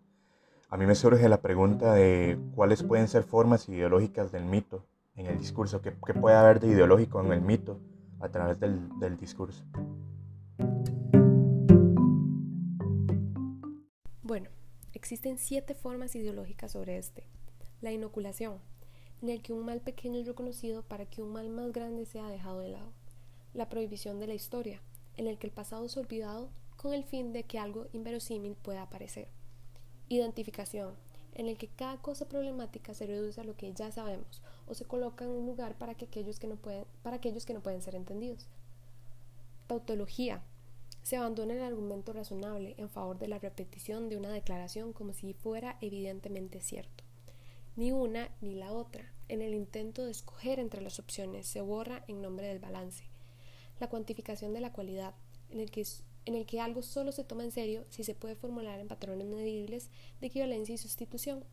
a 0.71 0.77
mí 0.77 0.87
me 0.87 0.95
surge 0.95 1.29
la 1.29 1.43
pregunta 1.43 1.93
de 1.93 2.39
cuáles 2.55 2.83
pueden 2.83 3.09
ser 3.09 3.25
formas 3.25 3.69
ideológicas 3.69 4.31
del 4.31 4.45
mito 4.45 4.85
en 5.17 5.27
el 5.27 5.37
discurso, 5.37 5.83
qué, 5.83 5.93
qué 6.07 6.15
puede 6.15 6.37
haber 6.37 6.61
de 6.61 6.69
ideológico 6.69 7.21
en 7.21 7.33
el 7.33 7.43
mito 7.43 7.79
a 8.21 8.29
través 8.29 8.61
del, 8.61 8.89
del 9.01 9.17
discurso. 9.17 9.65
Existen 15.01 15.39
siete 15.39 15.75
formas 15.75 16.15
ideológicas 16.15 16.73
sobre 16.73 16.99
este. 16.99 17.25
La 17.81 17.91
inoculación, 17.91 18.61
en 19.23 19.31
el 19.31 19.41
que 19.41 19.55
un 19.55 19.65
mal 19.65 19.81
pequeño 19.81 20.21
es 20.21 20.27
reconocido 20.27 20.83
para 20.83 21.07
que 21.07 21.23
un 21.23 21.33
mal 21.33 21.49
más 21.49 21.73
grande 21.73 22.05
sea 22.05 22.29
dejado 22.29 22.61
de 22.61 22.69
lado. 22.69 22.93
La 23.55 23.71
prohibición 23.71 24.21
de 24.21 24.27
la 24.27 24.35
historia, 24.35 24.83
en 25.17 25.27
el 25.27 25.39
que 25.39 25.47
el 25.47 25.55
pasado 25.55 25.87
es 25.87 25.97
olvidado 25.97 26.51
con 26.77 26.93
el 26.93 27.03
fin 27.03 27.33
de 27.33 27.45
que 27.45 27.59
algo 27.59 27.87
inverosímil 27.95 28.57
pueda 28.57 28.83
aparecer. 28.83 29.29
Identificación, 30.11 30.93
en 31.33 31.49
el 31.49 31.57
que 31.57 31.69
cada 31.69 31.97
cosa 31.97 32.29
problemática 32.29 32.93
se 32.93 33.07
reduce 33.07 33.41
a 33.41 33.45
lo 33.45 33.57
que 33.57 33.73
ya 33.73 33.91
sabemos 33.91 34.43
o 34.67 34.75
se 34.75 34.85
coloca 34.85 35.25
en 35.25 35.31
un 35.31 35.47
lugar 35.47 35.79
para, 35.79 35.95
que 35.95 36.05
aquellos, 36.05 36.39
que 36.39 36.47
no 36.47 36.57
pueden, 36.57 36.85
para 37.03 37.17
aquellos 37.17 37.47
que 37.47 37.55
no 37.55 37.63
pueden 37.63 37.81
ser 37.81 37.95
entendidos. 37.95 38.49
Tautología, 39.67 40.43
se 41.03 41.17
abandona 41.17 41.55
el 41.55 41.63
argumento 41.63 42.13
razonable 42.13 42.75
en 42.79 42.89
favor 42.89 43.19
de 43.19 43.29
la 43.29 43.39
repetición 43.39 44.09
de 44.09 44.17
una 44.17 44.31
declaración 44.31 44.93
como 44.93 45.13
si 45.13 45.35
fuera 45.35 45.79
evidentemente 45.81 46.61
cierto. 46.61 47.05
Ni 47.77 47.93
una 47.93 48.31
ni 48.41 48.55
la 48.55 48.73
otra. 48.73 49.13
En 49.29 49.43
el 49.43 49.55
intento 49.55 50.05
de 50.05 50.11
escoger 50.11 50.59
entre 50.59 50.83
las 50.83 50.99
opciones 50.99 51.47
se 51.47 51.61
borra 51.61 52.05
en 52.09 52.21
nombre 52.21 52.49
del 52.49 52.59
balance. 52.59 53.05
La 53.79 53.89
cuantificación 53.89 54.53
de 54.53 54.61
la 54.61 54.73
cualidad, 54.73 55.15
en 55.51 55.61
el 55.61 55.71
que, 55.71 55.87
en 56.27 56.35
el 56.35 56.47
que 56.47 56.61
algo 56.61 56.83
solo 56.83 57.13
se 57.13 57.25
toma 57.25 57.45
en 57.45 57.53
serio 57.53 57.87
si 57.89 58.05
se 58.05 58.15
puede 58.15 58.35
formular 58.35 58.81
en 58.81 58.89
patrones 58.89 59.27
medibles 59.27 59.89
de 60.21 60.27
equivalencia 60.27 60.75
y 60.75 60.79
sustitución. 60.79 61.45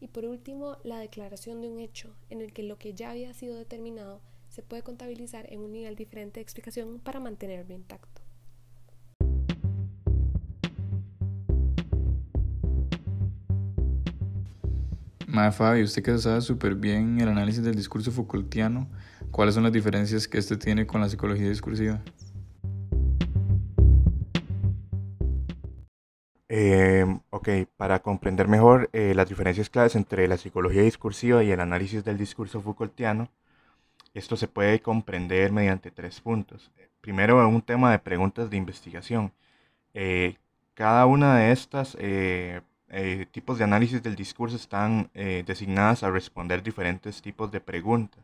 Y 0.00 0.08
por 0.08 0.24
último, 0.24 0.78
la 0.82 0.98
declaración 0.98 1.62
de 1.62 1.68
un 1.68 1.78
hecho, 1.78 2.14
en 2.28 2.40
el 2.40 2.52
que 2.52 2.64
lo 2.64 2.76
que 2.76 2.92
ya 2.92 3.12
había 3.12 3.32
sido 3.32 3.56
determinado 3.56 4.20
se 4.48 4.62
puede 4.62 4.82
contabilizar 4.82 5.50
en 5.50 5.60
un 5.60 5.72
nivel 5.72 5.96
diferente 5.96 6.40
de 6.40 6.42
explicación 6.42 6.98
para 6.98 7.20
mantenerlo 7.20 7.72
intacto. 7.72 8.11
Mae 15.32 15.50
Fabi, 15.50 15.82
usted 15.82 16.02
que 16.02 16.18
sabe 16.18 16.42
súper 16.42 16.74
bien 16.74 17.18
el 17.18 17.26
análisis 17.26 17.64
del 17.64 17.74
discurso 17.74 18.12
Foucaultiano, 18.12 18.86
¿cuáles 19.30 19.54
son 19.54 19.62
las 19.62 19.72
diferencias 19.72 20.28
que 20.28 20.36
este 20.36 20.58
tiene 20.58 20.86
con 20.86 21.00
la 21.00 21.08
psicología 21.08 21.48
discursiva? 21.48 22.02
Eh, 26.50 27.06
ok, 27.30 27.48
para 27.78 28.02
comprender 28.02 28.46
mejor 28.46 28.90
eh, 28.92 29.14
las 29.14 29.26
diferencias 29.26 29.70
claves 29.70 29.96
entre 29.96 30.28
la 30.28 30.36
psicología 30.36 30.82
discursiva 30.82 31.42
y 31.42 31.50
el 31.50 31.60
análisis 31.60 32.04
del 32.04 32.18
discurso 32.18 32.60
Foucaultiano, 32.60 33.30
esto 34.12 34.36
se 34.36 34.48
puede 34.48 34.82
comprender 34.82 35.50
mediante 35.50 35.90
tres 35.90 36.20
puntos. 36.20 36.70
Primero, 37.00 37.48
un 37.48 37.62
tema 37.62 37.90
de 37.90 37.98
preguntas 38.00 38.50
de 38.50 38.58
investigación. 38.58 39.32
Eh, 39.94 40.36
cada 40.74 41.06
una 41.06 41.38
de 41.38 41.52
estas 41.52 41.96
eh, 42.92 43.26
tipos 43.30 43.56
de 43.56 43.64
análisis 43.64 44.02
del 44.02 44.16
discurso 44.16 44.56
están 44.56 45.10
eh, 45.14 45.44
designadas 45.46 46.02
a 46.02 46.10
responder 46.10 46.62
diferentes 46.62 47.22
tipos 47.22 47.50
de 47.50 47.60
preguntas. 47.60 48.22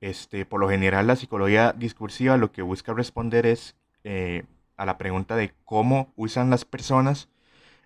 Este, 0.00 0.44
por 0.44 0.60
lo 0.60 0.68
general, 0.68 1.06
la 1.06 1.14
psicología 1.14 1.72
discursiva 1.72 2.36
lo 2.36 2.50
que 2.50 2.62
busca 2.62 2.92
responder 2.92 3.46
es 3.46 3.76
eh, 4.02 4.42
a 4.76 4.84
la 4.84 4.98
pregunta 4.98 5.36
de 5.36 5.54
cómo 5.64 6.12
usan 6.16 6.50
las 6.50 6.64
personas 6.64 7.28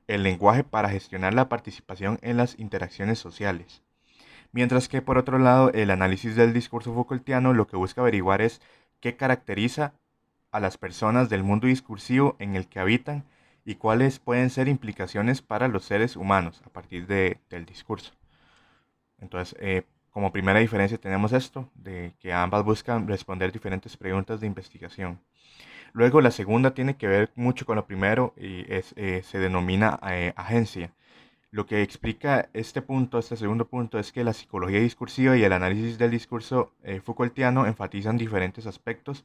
el 0.07 0.23
lenguaje 0.23 0.65
para 0.65 0.89
gestionar 0.89 1.35
la 1.35 1.51
participación 1.51 2.19
en 2.23 2.39
las 2.39 2.59
interacciones 2.59 3.19
sociales. 3.19 3.83
Mientras 4.53 4.89
que, 4.89 5.03
por 5.03 5.19
otro 5.19 5.39
lado, 5.39 5.71
el 5.75 5.91
análisis 5.91 6.37
del 6.37 6.55
discurso 6.55 6.95
Foucaultiano 6.95 7.53
lo 7.53 7.67
que 7.67 7.77
busca 7.77 8.01
averiguar 8.01 8.41
es 8.41 8.63
qué 9.01 9.17
caracteriza 9.17 9.93
a 10.53 10.61
las 10.61 10.79
personas 10.79 11.29
del 11.29 11.43
mundo 11.43 11.67
discursivo 11.67 12.35
en 12.39 12.57
el 12.57 12.67
que 12.67 12.79
habitan 12.79 13.25
y 13.67 13.75
cuáles 13.75 14.21
pueden 14.21 14.49
ser 14.49 14.69
implicaciones 14.69 15.43
para 15.43 15.67
los 15.67 15.85
seres 15.85 16.17
humanos 16.17 16.63
a 16.65 16.71
partir 16.71 17.07
de, 17.09 17.41
del 17.51 17.67
discurso. 17.67 18.13
Entonces, 19.21 19.57
eh, 19.61 19.83
como 20.11 20.33
primera 20.33 20.61
diferencia 20.61 20.99
tenemos 20.99 21.33
esto, 21.33 21.69
de 21.75 22.15
que 22.21 22.33
ambas 22.33 22.65
buscan 22.65 23.09
responder 23.09 23.53
diferentes 23.53 23.97
preguntas 23.97 24.41
de 24.41 24.47
investigación. 24.47 25.21
Luego 25.93 26.21
la 26.21 26.31
segunda 26.31 26.75
tiene 26.75 26.97
que 26.97 27.09
ver 27.09 27.33
mucho 27.35 27.67
con 27.67 27.75
lo 27.75 27.87
primero 27.87 28.35
y 28.37 28.73
es, 28.73 28.95
eh, 28.97 29.23
se 29.25 29.39
denomina 29.41 29.99
eh, 30.11 30.33
agencia. 30.37 30.93
Lo 31.51 31.67
que 31.67 31.83
explica 31.83 32.49
este 32.53 32.83
punto, 32.83 33.19
este 33.19 33.37
segundo 33.37 33.67
punto, 33.67 33.99
es 33.99 34.13
que 34.13 34.23
la 34.23 34.33
psicología 34.33 34.79
discursiva 34.79 35.37
y 35.37 35.43
el 35.43 35.53
análisis 35.53 35.99
del 35.99 36.11
discurso 36.11 36.73
Foucaultiano 37.03 37.67
enfatizan 37.67 38.19
diferentes 38.19 38.67
aspectos 38.67 39.25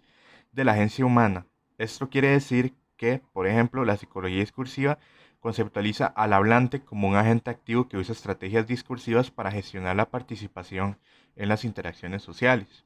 de 0.52 0.64
la 0.64 0.72
agencia 0.72 1.06
humana. 1.06 1.46
Esto 1.78 2.10
quiere 2.10 2.30
decir 2.30 2.74
que, 3.02 3.20
por 3.34 3.48
ejemplo, 3.48 3.84
la 3.84 3.98
psicología 3.98 4.42
discursiva 4.42 5.00
conceptualiza 5.40 6.06
al 6.06 6.34
hablante 6.34 6.82
como 6.82 7.08
un 7.08 7.16
agente 7.16 7.50
activo 7.50 7.88
que 7.88 7.98
usa 7.98 8.14
estrategias 8.14 8.68
discursivas 8.68 9.32
para 9.32 9.50
gestionar 9.50 9.96
la 9.96 10.12
participación 10.12 11.00
en 11.36 11.50
las 11.50 11.66
interacciones 11.66 12.22
sociales. 12.22 12.86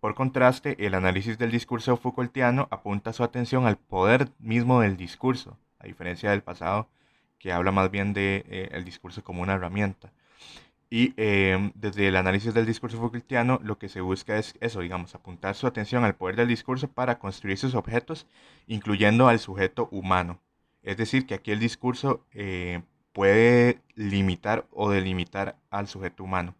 Por 0.00 0.14
contraste, 0.14 0.76
el 0.84 0.92
análisis 0.92 1.38
del 1.38 1.50
discurso 1.50 1.96
Foucaultiano 1.96 2.68
apunta 2.70 3.14
su 3.14 3.24
atención 3.24 3.66
al 3.66 3.78
poder 3.78 4.28
mismo 4.38 4.82
del 4.82 4.98
discurso, 4.98 5.56
a 5.78 5.86
diferencia 5.86 6.30
del 6.30 6.42
pasado 6.42 6.90
que 7.38 7.50
habla 7.50 7.72
más 7.72 7.90
bien 7.90 8.12
de 8.12 8.44
eh, 8.50 8.82
discurso 8.84 9.24
como 9.24 9.40
una 9.40 9.54
herramienta. 9.54 10.12
Y 10.90 11.12
em, 11.16 11.72
desde 11.74 12.08
el 12.08 12.16
análisis 12.16 12.54
del 12.54 12.66
discurso 12.66 12.98
Foucaultiano 12.98 13.60
lo 13.62 13.78
que 13.78 13.88
se 13.88 14.00
busca 14.00 14.38
es 14.38 14.54
eso, 14.60 14.80
digamos, 14.80 15.14
apuntar 15.14 15.54
su 15.54 15.66
atención 15.66 16.04
al 16.04 16.16
poder 16.16 16.36
del 16.36 16.48
discurso 16.48 16.88
para 16.88 17.18
construir 17.18 17.58
sus 17.58 17.74
objetos, 17.74 18.26
incluyendo 18.66 19.28
al 19.28 19.38
sujeto 19.38 19.88
humano. 19.90 20.40
Es 20.82 20.96
decir, 20.96 21.26
que 21.26 21.34
aquí 21.34 21.50
el 21.52 21.60
discurso 21.60 22.24
eh, 22.32 22.82
puede 23.12 23.80
limitar 23.96 24.66
o 24.70 24.90
delimitar 24.90 25.56
al 25.70 25.88
sujeto 25.88 26.24
humano 26.24 26.54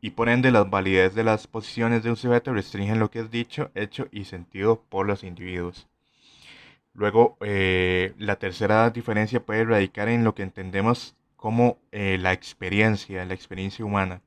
y 0.00 0.10
por 0.10 0.28
ende 0.28 0.50
las 0.50 0.68
validez 0.70 1.14
de 1.14 1.24
las 1.24 1.46
posiciones 1.46 2.02
de 2.02 2.10
un 2.10 2.16
sujeto 2.16 2.52
restringen 2.52 2.98
lo 2.98 3.10
que 3.10 3.20
es 3.20 3.30
dicho, 3.30 3.70
hecho 3.74 4.08
y 4.10 4.24
sentido 4.24 4.82
por 4.88 5.06
los 5.06 5.24
individuos. 5.24 5.88
Luego, 6.94 7.36
eh, 7.40 8.14
la 8.18 8.36
tercera 8.36 8.90
diferencia 8.90 9.44
puede 9.44 9.64
radicar 9.64 10.08
en 10.08 10.24
lo 10.24 10.34
que 10.34 10.42
entendemos 10.42 11.16
como 11.40 11.78
eh, 11.90 12.18
la 12.20 12.34
experiencia, 12.34 13.24
la 13.24 13.32
experiencia 13.32 13.82
humana. 13.82 14.20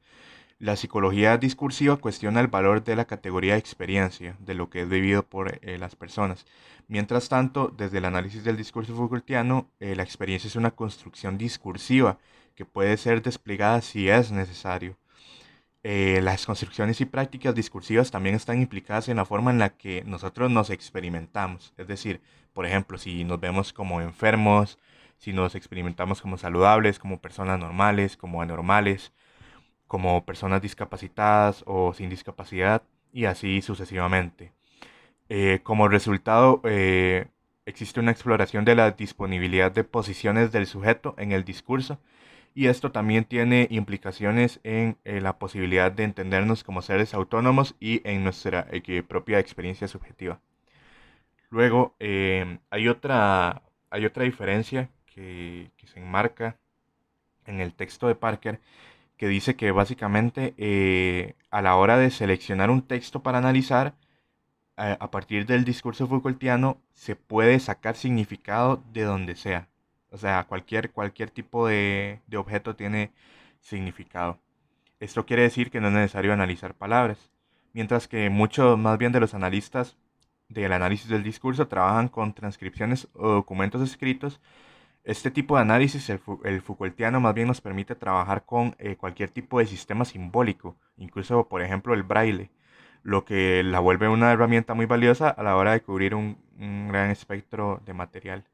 La 0.57 0.75
psicología 0.75 1.37
discursiva 1.37 1.97
cuestiona 1.97 2.39
el 2.41 2.47
valor 2.47 2.83
de 2.83 2.95
la 2.95 3.05
categoría 3.05 3.53
de 3.53 3.59
experiencia, 3.59 4.35
de 4.39 4.55
lo 4.55 4.71
que 4.71 4.81
es 4.81 4.89
vivido 4.89 5.23
por 5.23 5.59
eh, 5.61 5.77
las 5.77 5.95
personas. 5.95 6.47
Mientras 6.87 7.29
tanto, 7.29 7.73
desde 7.77 7.99
el 7.99 8.05
análisis 8.05 8.43
del 8.43 8.57
discurso 8.57 8.95
Foucaultiano, 8.95 9.69
la 9.79 10.03
experiencia 10.03 10.47
es 10.47 10.55
una 10.55 10.71
construcción 10.71 11.37
discursiva 11.37 12.17
que 12.55 12.65
puede 12.65 12.97
ser 12.97 13.21
desplegada 13.21 13.81
si 13.81 14.09
es 14.09 14.31
necesario. 14.31 14.97
Eh, 15.83 16.21
las 16.23 16.45
construcciones 16.45 17.01
y 17.01 17.05
prácticas 17.05 17.53
discursivas 17.53 18.09
también 18.09 18.35
están 18.35 18.61
implicadas 18.61 19.09
en 19.09 19.17
la 19.17 19.25
forma 19.25 19.51
en 19.51 19.59
la 19.59 19.75
que 19.75 20.03
nosotros 20.05 20.49
nos 20.49 20.69
experimentamos. 20.69 21.73
Es 21.77 21.87
decir, 21.87 22.21
por 22.53 22.65
ejemplo, 22.65 22.97
si 22.97 23.23
nos 23.25 23.39
vemos 23.39 23.73
como 23.73 24.01
enfermos, 24.01 24.79
si 25.23 25.31
nos 25.31 25.55
experimentamos 25.55 26.21
como 26.21 26.37
saludables, 26.37 26.99
como 26.99 27.21
personas 27.21 27.57
normales, 27.57 28.17
como 28.17 28.41
anormales, 28.41 29.13
como 29.87 30.25
personas 30.25 30.61
discapacitadas 30.61 31.63
o 31.65 31.93
sin 31.93 32.09
discapacidad, 32.09 32.83
y 33.13 33.25
así 33.25 33.61
sucesivamente. 33.61 34.51
Eh, 35.29 35.61
como 35.63 35.87
resultado, 35.87 36.61
eh, 36.65 37.27
existe 37.65 38.01
una 38.01 38.11
exploración 38.11 38.65
de 38.65 38.75
la 38.75 38.91
disponibilidad 38.91 39.71
de 39.71 39.85
posiciones 39.85 40.51
del 40.51 40.67
sujeto 40.67 41.15
en 41.17 41.31
el 41.31 41.45
discurso 41.45 41.99
y 42.53 42.67
esto 42.67 42.91
también 42.91 43.23
tiene 43.23 43.67
implicaciones 43.71 44.59
en 44.63 44.97
eh, 45.05 45.21
la 45.21 45.39
posibilidad 45.39 45.91
de 45.91 46.03
entendernos 46.03 46.65
como 46.65 46.81
seres 46.81 47.13
autónomos 47.13 47.75
y 47.79 48.01
en 48.07 48.25
nuestra 48.25 48.67
eh, 48.71 49.03
propia 49.03 49.39
experiencia 49.39 49.87
subjetiva. 49.87 50.41
Luego, 51.49 51.95
em, 51.99 52.59
hay, 52.69 52.87
otra, 52.89 53.63
hay 53.89 54.05
otra 54.05 54.23
diferencia 54.25 54.89
que, 55.13 55.71
se 55.85 55.99
enmarca 55.99 56.57
en 57.45 57.59
el 57.59 57.73
texto 57.73 58.07
de 58.07 58.15
Parker 58.15 58.59
que 59.17 59.27
dice 59.27 59.55
que 59.55 59.71
básicamente 59.71 60.53
eh, 60.57 61.35
a 61.51 61.61
la 61.61 61.75
hora 61.75 61.97
de 61.97 62.09
seleccionar 62.09 62.69
un 62.69 62.81
texto 62.81 63.21
para 63.21 63.37
analizar, 63.37 63.95
a 64.75 65.11
partir 65.11 65.45
del 65.45 65.65
discurso 65.65 66.07
Foucaultiano 66.07 66.81
se 66.93 67.15
puede 67.15 67.59
sacar 67.59 67.95
significado 67.95 68.83
de 68.91 69.03
donde 69.03 69.35
sea. 69.35 69.67
O 70.09 70.17
sea, 70.17 70.45
cualquier, 70.45 70.91
cualquier 70.91 71.29
tipo 71.29 71.67
de, 71.67 72.21
de 72.25 72.37
objeto 72.37 72.75
tiene 72.75 73.11
significado. 73.61 74.39
Esto 74.99 75.25
quiere 75.25 75.43
decir 75.43 75.69
que 75.69 75.79
no 75.79 75.89
es 75.89 75.93
necesario 75.93 76.33
analizar 76.33 76.73
palabras, 76.73 77.31
mientras 77.73 78.07
que 78.07 78.29
muchos 78.29 78.77
más 78.79 78.97
bien 78.97 79.11
de 79.11 79.19
los 79.19 79.33
analistas 79.33 79.95
del 80.49 80.71
análisis 80.71 81.09
del 81.09 81.23
discurso 81.23 81.67
trabajan 81.67 82.07
con 82.07 82.33
transcripciones 82.33 83.07
o 83.13 83.29
documentos 83.29 83.81
escritos. 83.81 84.39
Este 85.03 85.31
tipo 85.31 85.57
de 85.57 85.63
análisis, 85.63 86.09
el, 86.09 86.21
el 86.45 86.61
Foucaultiano, 86.61 87.19
más 87.19 87.33
bien 87.33 87.47
nos 87.49 87.59
permite 87.59 87.93
trabajar 87.93 88.45
con 88.45 88.73
eh, 88.79 88.95
cualquier 88.95 89.29
tipo 89.29 89.59
de 89.59 89.65
sistema 89.65 90.05
simbólico, 90.05 90.77
incluso 90.95 91.49
por 91.49 91.61
ejemplo 91.61 91.93
el 91.93 92.03
braille, 92.03 92.51
lo 93.01 93.25
que 93.25 93.63
la 93.63 93.81
vuelve 93.81 94.07
una 94.07 94.31
herramienta 94.31 94.73
muy 94.73 94.85
valiosa 94.85 95.27
a 95.27 95.43
la 95.43 95.57
hora 95.57 95.73
de 95.73 95.81
cubrir 95.81 96.15
un, 96.15 96.37
un 96.57 96.87
gran 96.87 97.09
espectro 97.09 97.81
de 97.85 97.93
material. 97.93 98.45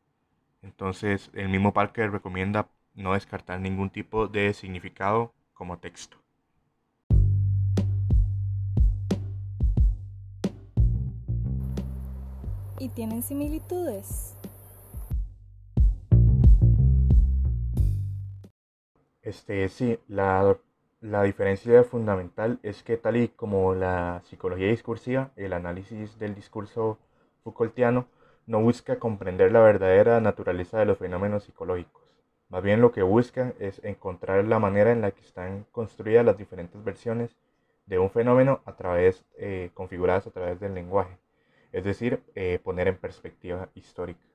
Entonces, 0.63 1.29
el 1.33 1.49
mismo 1.49 1.71
Parker 1.71 2.12
recomienda 2.12 2.67
no 2.95 3.13
descartar 3.13 3.59
ningún 3.59 3.91
tipo 3.91 4.27
de 4.27 4.55
significado 4.55 5.35
como 5.53 5.77
texto. 5.77 6.17
¿Y 12.79 12.89
tienen 12.89 13.21
similitudes? 13.21 14.35
Este, 19.29 19.69
sí, 19.69 19.99
la, 20.07 20.57
la 21.01 21.21
diferencia 21.23 21.83
fundamental 21.83 22.59
es 22.63 22.81
que 22.83 22.97
tal 22.97 23.15
y 23.17 23.27
como 23.27 23.75
la 23.75 24.21
psicología 24.25 24.69
discursiva, 24.69 25.31
el 25.35 25.53
análisis 25.53 26.17
del 26.17 26.33
discurso 26.33 26.97
Foucaultiano, 27.43 28.07
no 28.47 28.59
busca 28.61 28.97
comprender 28.97 29.51
la 29.51 29.59
verdadera 29.59 30.19
naturaleza 30.19 30.79
de 30.79 30.85
los 30.85 30.97
fenómenos 30.97 31.43
psicológicos. 31.43 32.01
Más 32.49 32.63
bien 32.63 32.81
lo 32.81 32.91
que 32.91 33.03
busca 33.03 33.53
es 33.59 33.79
encontrar 33.85 34.43
la 34.45 34.57
manera 34.57 34.91
en 34.91 35.01
la 35.01 35.11
que 35.11 35.21
están 35.21 35.65
construidas 35.71 36.25
las 36.25 36.37
diferentes 36.37 36.83
versiones 36.83 37.35
de 37.85 37.99
un 37.99 38.09
fenómeno 38.09 38.61
a 38.65 38.75
través, 38.75 39.23
eh, 39.37 39.69
configuradas 39.75 40.25
a 40.25 40.31
través 40.31 40.59
del 40.59 40.73
lenguaje, 40.73 41.15
es 41.71 41.83
decir, 41.83 42.23
eh, 42.33 42.59
poner 42.63 42.87
en 42.87 42.97
perspectiva 42.97 43.69
histórica. 43.75 44.28